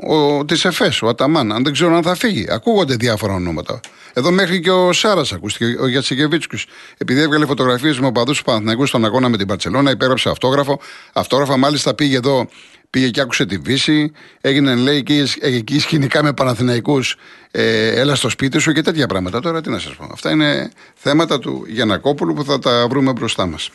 ο, 0.08 0.46
της 0.46 0.66
ΕΦΕΣ, 0.66 1.02
ο 1.02 1.08
Αταμάν. 1.08 1.52
Αν 1.52 1.64
δεν 1.64 1.74
ξέρω 1.74 1.96
αν 1.96 2.04
θα 2.04 2.16
φύγει. 2.16 2.46
Ακούγονται 2.50 2.96
διάφορα 2.96 3.34
ονόματα. 3.34 3.80
Εδώ 4.14 4.32
μέχρι 4.32 4.60
και 4.60 4.72
ο 4.72 4.94
Σάρας 4.94 5.34
ακούστηκε, 5.34 5.78
ο 5.80 5.88
Γιατσικεβίτσκου. 5.88 6.58
Επειδή 6.98 7.22
έβγαλε 7.22 7.46
φωτογραφίες 7.46 8.00
με 8.00 8.08
οπαδούς 8.08 8.38
του 8.38 8.44
Παναθηναϊκού 8.44 8.86
στον 8.86 9.06
αγώνα 9.06 9.30
με 9.30 9.38
την 9.38 9.48
Παρσελώνα, 9.48 9.92
υπέγραψε 9.92 10.30
αυτόγραφο. 10.30 10.80
Αυτόγραφα 11.14 11.58
μάλιστα 11.58 11.94
πήγε 11.94 12.16
εδώ 12.16 12.48
πήγε 12.90 13.10
και 13.10 13.22
άκουσε 13.22 13.46
τη 13.46 13.58
Βύση, 13.58 14.12
έγινε 14.42 14.76
λέει 14.76 14.98
εκεί, 14.98 15.24
εκεί 15.42 15.80
σκηνικά 15.80 16.24
με 16.24 16.34
Παναθηναϊκούς, 16.34 17.16
ε, 17.52 17.88
έλα 18.00 18.16
στο 18.16 18.30
σπίτι 18.30 18.60
σου 18.60 18.72
και 18.72 18.82
τέτοια 18.82 19.08
πράγματα. 19.08 19.40
Τώρα 19.40 19.62
τι 19.62 19.70
να 19.70 19.80
σας 19.80 19.96
πω. 19.96 20.10
Αυτά 20.12 20.32
είναι 20.32 20.72
θέματα 20.94 21.40
του 21.40 21.66
Γιανακόπουλου 21.68 22.34
που 22.34 22.44
θα 22.44 22.60
τα 22.60 22.88
βρούμε 22.90 23.12
μπροστά 23.12 23.46
μας. 23.46 23.70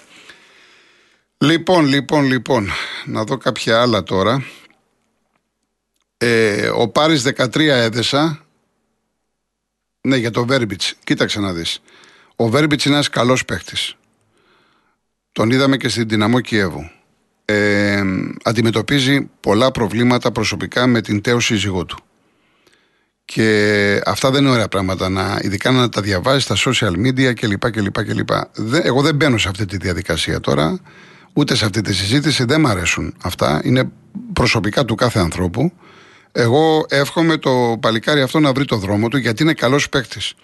Λοιπόν, 1.38 1.87
λοιπόν, 1.87 2.25
λοιπόν, 2.25 2.68
να 3.04 3.25
δω 3.25 3.37
κάποια 3.37 3.80
άλλα 3.80 4.02
τώρα. 4.02 4.45
Ε, 6.16 6.68
ο 6.68 6.88
Πάρης 6.88 7.23
13 7.23 7.59
έδεσα. 7.59 8.45
Ναι, 10.00 10.16
για 10.16 10.30
το 10.30 10.47
Βέρμπιτς. 10.47 10.95
Κοίταξε 11.04 11.40
να 11.40 11.52
δεις. 11.52 11.80
Ο 12.37 12.49
Βέρμπιτς 12.49 12.85
είναι 12.85 12.95
ένας 12.95 13.09
καλός 13.09 13.45
παίχτης. 13.45 13.97
Τον 15.33 15.50
είδαμε 15.50 15.76
και 15.76 15.88
στην 15.88 16.09
Δυναμό 16.09 16.40
Κιέβου 16.40 16.90
ε, 17.45 18.02
αντιμετωπίζει 18.42 19.30
πολλά 19.40 19.71
προβλήματα 19.71 20.33
προσωπικά 20.33 20.87
με 20.87 21.00
την 21.00 21.21
τέο 21.21 21.40
σύζυγό 21.40 21.85
του. 21.85 21.99
Και 23.25 24.00
αυτά 24.04 24.30
δεν 24.30 24.42
είναι 24.42 24.52
ωραία 24.52 24.68
πράγματα, 24.68 25.09
να, 25.09 25.38
ειδικά 25.42 25.71
να 25.71 25.88
τα 25.88 26.00
διαβάζεις 26.00 26.42
στα 26.42 26.57
social 26.57 26.92
media 27.07 27.35
κλπ. 27.35 27.71
κλπ, 27.71 28.04
κλπ. 28.04 28.28
Δεν, 28.54 28.80
εγώ 28.85 29.02
δεν 29.02 29.14
μπαίνω 29.14 29.38
σε 29.38 29.49
αυτή 29.49 29.64
τη 29.64 29.76
διαδικασία 29.76 30.40
τώρα, 30.40 30.80
ούτε 31.38 31.54
σε 31.54 31.64
αυτή 31.64 31.80
τη 31.80 31.95
συζήτηση, 31.95 32.45
δεν 32.45 32.61
μου 32.61 32.68
αρέσουν 32.68 33.14
αυτά. 33.23 33.61
Είναι 33.64 33.90
προσωπικά 34.33 34.85
του 34.85 34.95
κάθε 34.95 35.18
ανθρώπου. 35.18 35.73
Εγώ 36.33 36.87
εύχομαι 36.88 37.37
το 37.37 37.76
παλικάρι 37.80 38.21
αυτό 38.21 38.40
να 38.40 38.52
βρει 38.52 38.64
το 38.64 38.76
δρόμο 38.76 39.09
του, 39.09 39.16
γιατί 39.16 39.42
είναι 39.42 39.54
καλός 39.54 39.88
παίκτης. 39.88 40.35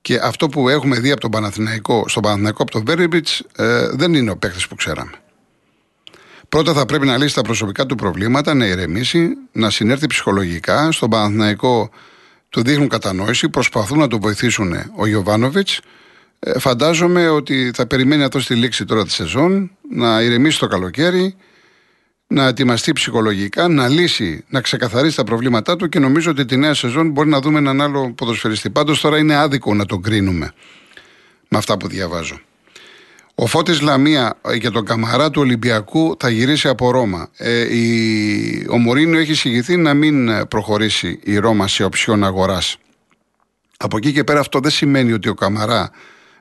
Και 0.00 0.18
αυτό 0.22 0.48
που 0.48 0.68
έχουμε 0.68 1.00
δει 1.00 1.10
από 1.10 1.20
τον 1.20 1.30
Παναθηναϊκό, 1.30 2.04
στον 2.08 2.22
Παναθηναϊκό 2.22 2.62
από 2.62 2.70
τον 2.70 2.84
Βέριμπιτ, 2.84 3.26
ε, 3.56 3.88
δεν 3.92 4.14
είναι 4.14 4.30
ο 4.30 4.36
παίκτης 4.36 4.68
που 4.68 4.74
ξέραμε. 4.74 5.12
Πρώτα 6.48 6.72
θα 6.72 6.86
πρέπει 6.86 7.06
να 7.06 7.16
λύσει 7.16 7.34
τα 7.34 7.42
προσωπικά 7.42 7.86
του 7.86 7.94
προβλήματα, 7.94 8.54
να 8.54 8.66
ηρεμήσει, 8.66 9.28
να 9.52 9.70
συνέρθει 9.70 10.06
ψυχολογικά. 10.06 10.92
Στον 10.92 11.10
Παναθηναϊκό 11.10 11.90
του 12.48 12.62
δείχνουν 12.62 12.88
κατανόηση, 12.88 13.48
προσπαθούν 13.48 13.98
να 13.98 14.08
το 14.08 14.20
βοηθήσουν 14.20 14.72
ο 14.96 15.06
Ιωβάνοβιτ. 15.06 15.68
Ε, 16.38 16.58
φαντάζομαι 16.58 17.28
ότι 17.28 17.70
θα 17.74 17.86
περιμένει 17.86 18.22
αυτό 18.22 18.40
στη 18.40 18.54
λήξη 18.54 18.84
τώρα 18.84 19.04
της 19.04 19.14
σεζόν, 19.14 19.75
να 19.90 20.22
ηρεμήσει 20.22 20.58
το 20.58 20.66
καλοκαίρι, 20.66 21.34
να 22.26 22.46
ετοιμαστεί 22.46 22.92
ψυχολογικά, 22.92 23.68
να 23.68 23.88
λύσει, 23.88 24.44
να 24.48 24.60
ξεκαθαρίσει 24.60 25.16
τα 25.16 25.24
προβλήματά 25.24 25.76
του 25.76 25.88
και 25.88 25.98
νομίζω 25.98 26.30
ότι 26.30 26.44
τη 26.44 26.56
νέα 26.56 26.74
σεζόν 26.74 27.10
μπορεί 27.10 27.28
να 27.28 27.40
δούμε 27.40 27.58
έναν 27.58 27.80
άλλο 27.80 28.12
ποδοσφαιριστή. 28.12 28.70
Πάντως 28.70 29.00
τώρα 29.00 29.18
είναι 29.18 29.34
άδικο 29.34 29.74
να 29.74 29.86
τον 29.86 30.02
κρίνουμε 30.02 30.52
με 31.48 31.58
αυτά 31.58 31.76
που 31.76 31.88
διαβάζω. 31.88 32.40
Ο 33.34 33.46
Φώτης 33.46 33.80
Λαμία 33.80 34.38
για 34.54 34.70
τον 34.70 34.84
καμαρά 34.84 35.30
του 35.30 35.40
Ολυμπιακού 35.40 36.16
θα 36.18 36.28
γυρίσει 36.28 36.68
από 36.68 36.90
Ρώμα. 36.90 37.28
Ε, 37.36 37.76
η, 37.76 38.66
ο 38.70 38.78
Μωρίνιο 38.78 39.18
έχει 39.18 39.34
συγγηθεί 39.34 39.76
να 39.76 39.94
μην 39.94 40.46
προχωρήσει 40.48 41.20
η 41.22 41.36
Ρώμα 41.36 41.68
σε 41.68 41.84
οψιόν 41.84 42.24
αγοράς. 42.24 42.76
Από 43.76 43.96
εκεί 43.96 44.12
και 44.12 44.24
πέρα 44.24 44.40
αυτό 44.40 44.60
δεν 44.60 44.70
σημαίνει 44.70 45.12
ότι 45.12 45.28
ο 45.28 45.34
Καμαρά 45.34 45.90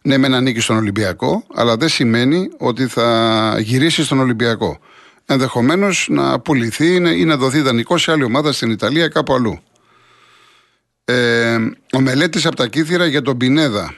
ναι 0.05 0.17
με 0.17 0.35
ανήκει 0.35 0.59
στον 0.59 0.77
Ολυμπιακό, 0.77 1.43
αλλά 1.53 1.77
δεν 1.77 1.89
σημαίνει 1.89 2.50
ότι 2.57 2.88
θα 2.88 3.57
γυρίσει 3.59 4.03
στον 4.03 4.19
Ολυμπιακό. 4.19 4.79
Ενδεχομένως 5.25 6.07
να 6.09 6.39
πουληθεί 6.39 6.95
ή 6.95 7.25
να 7.25 7.38
δοθεί 7.38 7.62
δανεικό 7.62 7.97
σε 7.97 8.12
άλλη 8.12 8.24
ομάδα 8.24 8.51
στην 8.51 8.71
Ιταλία 8.71 9.07
κάπου 9.07 9.33
αλλού. 9.33 9.59
Ε, 11.05 11.57
ο 11.93 12.00
μελέτης 12.00 12.45
από 12.45 12.55
τα 12.55 12.67
Κύθυρα 12.67 13.05
για 13.05 13.21
τον 13.21 13.38
Πινέδα. 13.38 13.95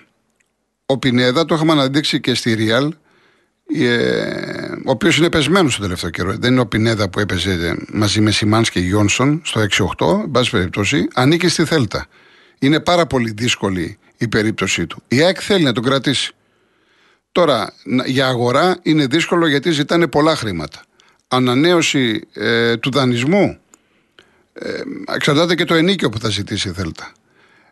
Ο 0.85 0.97
Πινέδα 0.97 1.45
το 1.45 1.55
είχαμε 1.55 1.71
αναδείξει 1.71 2.19
και 2.19 2.33
στη 2.33 2.53
Ριάλ, 2.53 2.93
ε, 3.77 3.91
ο 4.85 4.91
οποίος 4.91 5.17
είναι 5.17 5.29
πεσμένος 5.29 5.73
στο 5.73 5.81
τελευταίο 5.81 6.09
καιρό. 6.09 6.35
Δεν 6.37 6.51
είναι 6.51 6.61
ο 6.61 6.67
Πινέδα 6.67 7.09
που 7.09 7.19
έπαιζε 7.19 7.77
μαζί 7.91 8.21
με 8.21 8.31
Σιμάν 8.31 8.63
και 8.63 8.79
Γιόνσον 8.79 9.41
στο 9.43 9.61
6-8, 9.61 10.21
εν 10.23 10.31
πάση 10.31 10.51
περιπτώσει, 10.51 11.07
ανήκει 11.13 11.47
στη 11.47 11.65
Θέλτα. 11.65 12.05
Είναι 12.59 12.79
πάρα 12.79 13.05
πολύ 13.05 13.31
δύσκολη 13.31 13.97
η 14.17 14.27
περίπτωσή 14.27 14.87
του. 14.87 15.03
Η 15.07 15.21
ΑΕΚ 15.21 15.37
θέλει 15.41 15.63
να 15.63 15.71
τον 15.71 15.83
κρατήσει. 15.83 16.31
Τώρα, 17.31 17.73
για 18.05 18.27
αγορά 18.27 18.79
είναι 18.81 19.05
δύσκολο 19.05 19.47
γιατί 19.47 19.71
ζητάνε 19.71 20.07
πολλά 20.07 20.35
χρήματα. 20.35 20.81
Ανανέωση 21.27 22.27
ε, 22.33 22.77
του 22.77 22.91
δανεισμού 22.91 23.57
ε, 24.53 24.81
εξαρτάται 25.15 25.55
και 25.55 25.63
το 25.63 25.73
ενίκιο 25.73 26.09
που 26.09 26.19
θα 26.19 26.29
ζητήσει 26.29 26.69
η 26.69 26.71
Θέλτα. 26.71 27.11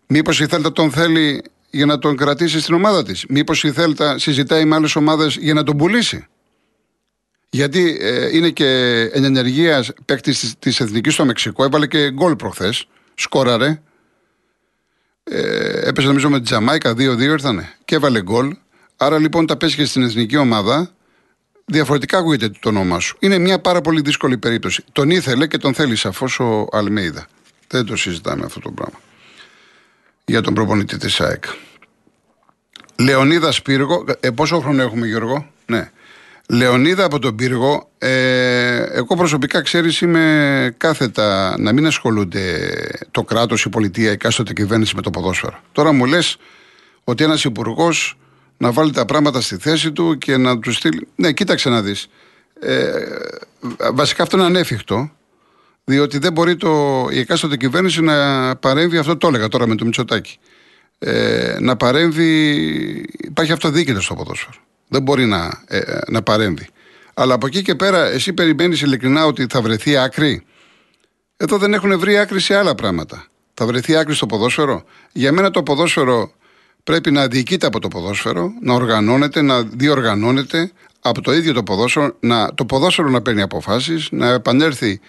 Μήπως 0.08 0.40
η 0.40 0.46
Θέλτα 0.46 0.72
τον 0.72 0.92
θέλει 0.92 1.44
για 1.70 1.86
να 1.86 2.00
τον 2.00 2.18
κρατήσει 2.18 2.60
στην 2.60 2.74
ομάδα 2.74 3.04
της; 3.04 3.26
Μήπως 3.30 3.64
η 3.64 3.72
Θέλτα 3.72 4.20
συζητάει 4.20 4.66
με 4.66 4.76
άλλες 4.76 4.96
ομάδες 4.96 5.36
για 5.36 5.54
να 5.54 5.64
τον 5.64 5.78
πουλήσει; 5.78 6.28
Γιατί 7.50 7.98
ε, 8.02 8.36
είναι 8.38 8.50
και 8.50 9.00
εν 9.14 9.24
ενεργείας 9.24 9.92
παίκτης 10.06 10.54
της 10.60 10.80
Εθνικής 10.80 11.14
στο 11.14 11.26
Μεξικό. 11.26 11.64
Έβαλε 11.64 11.88
και 11.88 12.12
γκολ 12.12 12.36
προχθές. 12.36 12.88
Σκόραρε. 13.16 13.82
Ε, 15.30 15.88
έπεσε 15.88 16.08
νομίζω 16.08 16.30
με 16.30 16.38
τη 16.38 16.46
Τζαμάικα, 16.46 16.92
2-2 16.92 17.20
ήρθανε 17.20 17.74
και 17.86 17.96
έβαλε 17.96 18.22
γκολ. 18.22 18.56
Άρα 18.98 19.20
λοιπόν 19.20 19.46
τα 19.46 19.58
πέσει 19.58 19.76
και 19.76 19.86
στην 19.86 20.04
εθνική 20.04 20.38
ομάδα. 20.38 20.90
Διαφορετικά 21.66 22.18
ακούγεται 22.18 22.50
το 22.60 22.70
όνομά 22.70 23.00
σου. 23.00 23.18
Είναι 23.20 23.38
μια 23.38 23.60
πάρα 23.60 23.82
πολύ 23.82 24.02
δύσκολη 24.02 24.38
περίπτωση. 24.38 24.84
Τον 24.92 25.10
ήθελε 25.10 25.48
και 25.48 25.58
τον 25.58 25.74
θέλει 25.74 25.96
σαφώς 25.96 26.40
ο 26.40 26.68
Αλμέιδα. 26.72 27.28
Δεν 27.68 27.86
το 27.86 27.96
συζητάμε 27.96 28.46
αυτό 28.46 28.60
το 28.60 28.72
πράγμα. 28.72 29.00
Για 30.26 30.42
τον 30.42 30.54
προπονητή 30.54 30.98
της 30.98 31.22
ΑΕΚ. 31.22 31.44
Λεωνίδα 32.96 33.52
Σπύργο. 33.52 34.06
Ε, 34.20 34.30
πόσο 34.30 34.60
χρόνο 34.60 34.82
έχουμε, 34.82 35.08
Γιώργο; 35.08 35.52
Ναι. 35.66 35.92
Λεωνίδα 36.50 37.04
από 37.04 37.20
τον 37.20 37.36
Πύργο, 37.36 37.90
ε, 37.98 38.84
εγώ 38.92 39.16
προσωπικά 39.16 39.62
ξέρεις 39.62 40.02
είμαι 40.02 40.76
κάθετα 40.78 41.56
να 41.60 41.74
μην 41.74 41.86
ασχολούνται 41.86 42.70
το 43.12 43.24
κράτος, 43.24 43.66
η 43.66 43.70
πολιτεία, 43.70 44.12
η 44.12 44.18
κάστοτε 44.18 44.54
κυβέρνηση 44.54 44.96
με 44.96 45.02
το 45.02 45.10
ποδόσφαιρο. 45.10 45.60
Τώρα 45.72 45.92
μου 45.92 46.06
λες 46.06 46.38
ότι 47.04 47.24
ένας 47.24 47.44
υπουργός 47.44 48.18
να 48.58 48.72
βάλει 48.72 48.92
τα 48.92 49.06
πράγματα 49.06 49.42
στη 49.42 49.58
θέση 49.58 49.92
του 49.92 50.18
και 50.18 50.38
να 50.38 50.60
τους 50.60 50.76
στείλει... 50.76 51.08
Ναι, 51.16 51.32
κοίταξε 51.32 51.70
να 51.70 51.82
δεις. 51.82 52.08
Ε, 52.60 52.92
βασικά 53.94 54.24
αυτό 54.24 54.38
είναι 54.38 54.46
ανέφικτο, 54.46 55.12
διότι 55.84 56.18
δεν 56.18 56.32
μπορεί 56.32 56.56
το, 56.56 57.06
η 57.12 57.20
εκάστοτε 57.20 57.58
κυβέρνηση 57.58 58.02
να 58.02 58.56
παρέμβει, 58.56 58.98
αυτό 58.98 59.18
το 59.18 59.28
έλεγα 59.28 59.48
τώρα 59.48 59.68
με 59.68 59.76
το 59.76 59.86
Μητσοτάκι, 59.86 60.38
ε, 61.00 61.58
να 61.60 61.76
παρέμβει, 61.76 62.52
υπάρχει 63.18 63.52
αυτοδίκητος 63.52 64.06
στο 64.06 64.16
ποδόσφαιρο. 64.16 64.58
Δεν 64.88 65.02
μπορεί 65.02 65.26
να, 65.26 65.64
ε, 65.68 65.78
ε, 65.78 66.00
να 66.08 66.22
παρέμβει. 66.22 66.68
Αλλά 67.14 67.34
από 67.34 67.48
εκεί 67.48 67.62
και 67.62 67.76
πέρα, 67.76 68.06
εσύ 68.06 68.34
περιμένεις 68.34 68.82
ειλικρινά 68.82 69.26
ότι 69.26 69.46
θα 69.50 69.62
βρεθεί 69.62 69.98
άκρη; 69.98 70.46
Εδώ 71.38 71.58
δεν 71.58 71.74
έχουν 71.74 72.00
βρει 72.00 72.18
άκρη 72.18 72.40
σε 72.40 72.56
άλλα 72.56 72.76
πράγματα. 72.76 73.26
Θα 73.54 73.66
βρεθεί 73.66 73.96
άκρη 73.96 74.14
στο 74.16 74.26
ποδόσφαιρο; 74.26 74.84
Για 75.12 75.32
μένα 75.32 75.52
το 75.52 75.64
ποδόσφαιρο 75.64 76.32
πρέπει 76.84 77.12
να 77.12 77.28
διοικείται 77.28 77.66
από 77.66 77.80
το 77.80 77.88
ποδόσφαιρο, 77.88 78.52
να 78.62 78.74
οργανώνεται, 78.74 79.42
να 79.42 79.64
διοργανώνεται 79.64 80.72
από 81.02 81.22
το 81.22 81.34
ίδιο 81.34 81.54
το 81.54 81.64
ποδόσφαιρο, 81.64 82.16
να, 82.20 82.54
το 82.54 82.66
ποδόσφαιρο 82.66 83.10
να 83.10 83.22
παίρνει 83.22 83.42
αποφάσεις, 83.42 84.08
να 84.12 84.30
επανέλθει 84.30 84.90
ε, 84.92 85.00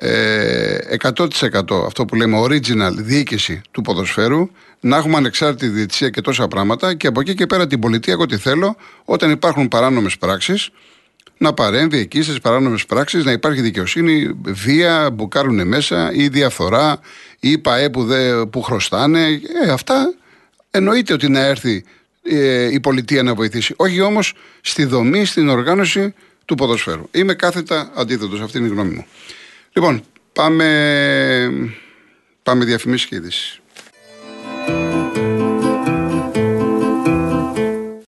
100% 0.00 1.86
αυτό 1.86 2.04
που 2.04 2.14
λέμε 2.14 2.42
original 2.42 2.92
διοίκηση 2.92 3.60
του 3.70 3.82
ποδοσφαίρου, 3.82 4.50
να 4.80 4.96
έχουμε 4.96 5.16
ανεξάρτητη 5.16 5.68
διετησία 5.68 6.10
και 6.10 6.20
τόσα 6.20 6.48
πράγματα 6.48 6.94
και 6.94 7.06
από 7.06 7.20
εκεί 7.20 7.34
και 7.34 7.46
πέρα 7.46 7.66
την 7.66 7.80
πολιτεία, 7.80 8.12
εγώ 8.12 8.26
τι 8.26 8.36
θέλω, 8.36 8.76
όταν 9.04 9.30
υπάρχουν 9.30 9.68
παράνομες 9.68 10.18
πράξεις, 10.18 10.70
να 11.38 11.52
παρέμβει 11.52 11.98
εκεί 11.98 12.22
στις 12.22 12.38
παράνομες 12.38 12.86
πράξεις, 12.86 13.24
να 13.24 13.32
υπάρχει 13.32 13.60
δικαιοσύνη, 13.60 14.30
βία, 14.44 15.10
μπουκάρουν 15.10 15.66
μέσα 15.66 16.12
ή 16.12 16.28
διαφθορά 16.28 17.00
ή 17.40 17.58
ΠαΕ 17.58 17.90
που, 17.90 18.04
δε, 18.04 18.46
που 18.46 18.62
χρωστάνε. 18.62 19.40
Ε, 19.64 19.70
αυτά 19.70 20.14
εννοείται 20.70 21.12
ότι 21.12 21.28
να 21.28 21.40
έρθει 21.40 21.84
ε, 22.22 22.72
η 22.72 22.80
πολιτεία 22.80 23.22
να 23.22 23.34
βοηθήσει. 23.34 23.74
Όχι 23.76 24.00
όμως 24.00 24.34
στη 24.60 24.84
δομή, 24.84 25.24
στην 25.24 25.48
οργάνωση 25.48 26.14
του 26.44 26.54
ποδοσφαίρου. 26.54 27.08
Είμαι 27.10 27.34
κάθετα 27.34 27.90
αντίθετος, 27.94 28.40
αυτή 28.40 28.58
είναι 28.58 28.66
η 28.66 28.70
γνώμη 28.70 28.94
μου. 28.94 29.06
Λοιπόν, 29.72 30.02
πάμε, 30.32 31.70
πάμε 32.42 32.64
διαφημίσεις 32.64 33.06
και 33.06 33.16
ειδήσεις. 33.16 33.60